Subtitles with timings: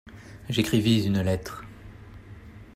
[0.49, 1.63] J’écrivis une lettre.